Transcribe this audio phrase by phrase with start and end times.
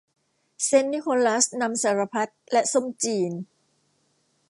[0.63, 3.31] เซนต์นิโคลัสนำสารพัดและส้มจีน